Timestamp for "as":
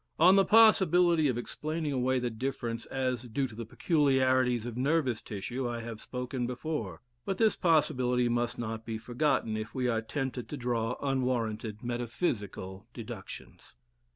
2.87-3.21